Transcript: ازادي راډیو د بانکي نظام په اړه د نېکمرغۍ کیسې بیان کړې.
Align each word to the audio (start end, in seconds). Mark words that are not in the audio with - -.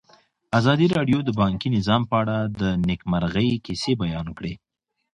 ازادي 0.59 0.85
راډیو 0.97 1.19
د 1.23 1.29
بانکي 1.41 1.67
نظام 1.77 2.01
په 2.09 2.15
اړه 2.21 2.37
د 2.59 2.61
نېکمرغۍ 2.87 3.49
کیسې 3.65 3.91
بیان 4.03 4.27
کړې. 4.37 4.53